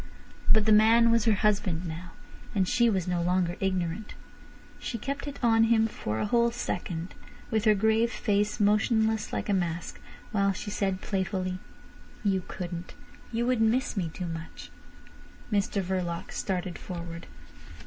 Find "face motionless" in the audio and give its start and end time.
8.11-9.31